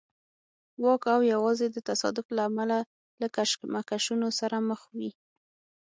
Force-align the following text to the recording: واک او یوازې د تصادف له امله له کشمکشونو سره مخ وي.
واک 0.83 1.03
او 1.13 1.21
یوازې 1.33 1.67
د 1.71 1.77
تصادف 1.89 2.25
له 2.35 2.41
امله 2.49 2.79
له 3.21 3.27
کشمکشونو 3.35 4.27
سره 4.39 4.55
مخ 4.69 4.81
وي. 4.97 5.11